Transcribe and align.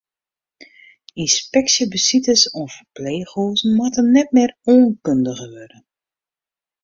Ynspeksjebesites 1.23 2.43
oan 2.59 2.69
ferpleechhûzen 2.75 3.69
moatte 3.77 4.01
net 4.13 4.29
mear 4.35 4.51
oankundige 4.73 5.47
wurde. 5.53 5.77